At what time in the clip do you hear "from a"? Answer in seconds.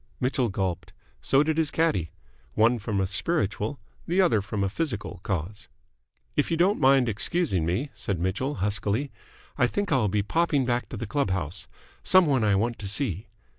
2.79-3.05, 4.41-4.67